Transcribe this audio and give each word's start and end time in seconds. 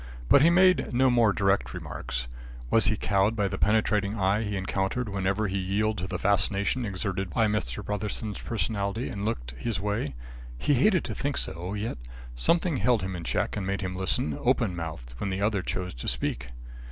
But 0.29 0.41
he 0.41 0.49
made 0.49 0.95
no 0.95 1.11
more 1.11 1.31
direct 1.31 1.75
remarks. 1.75 2.27
Was 2.71 2.85
he 2.85 2.97
cowed 2.97 3.35
by 3.35 3.47
the 3.47 3.59
penetrating 3.59 4.19
eye 4.19 4.41
he 4.41 4.57
encountered 4.57 5.07
whenever 5.07 5.47
he 5.47 5.59
yielded 5.59 6.01
to 6.01 6.07
the 6.07 6.17
fascination 6.17 6.87
exerted 6.87 7.29
by 7.29 7.45
Mr. 7.45 7.85
Brotherson's 7.85 8.41
personality 8.41 9.09
and 9.09 9.23
looked 9.23 9.51
his 9.51 9.79
way? 9.79 10.15
He 10.57 10.73
hated 10.73 11.03
to 11.03 11.13
think 11.13 11.37
so, 11.37 11.75
yet 11.75 11.99
something 12.35 12.77
held 12.77 13.03
him 13.03 13.15
in 13.15 13.23
check 13.23 13.55
and 13.55 13.67
made 13.67 13.81
him 13.81 13.95
listen, 13.95 14.35
open 14.41 14.75
mouthed, 14.75 15.13
when 15.19 15.29
the 15.29 15.41
other 15.43 15.61
chose 15.61 15.93
to 15.93 16.07
speak. 16.07 16.47